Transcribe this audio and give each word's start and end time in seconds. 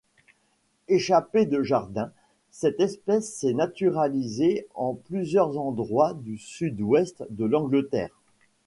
Échappée 0.87 1.45
de 1.45 1.61
jardins, 1.61 2.11
cette 2.49 2.79
espèce 2.79 3.31
s'est 3.35 3.53
naturalisée 3.53 4.65
en 4.73 4.95
plusieurs 4.95 5.59
endroits 5.59 6.13
du 6.15 6.39
sud-ouest 6.39 7.23
de 7.29 7.45
l'Angleterre. 7.45 8.19